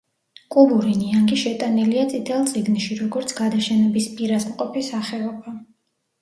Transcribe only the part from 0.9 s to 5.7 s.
ნიანგი შეტანილია წითელ წიგნში, როგორც გადაშენების პირას მყოფი სახეობა.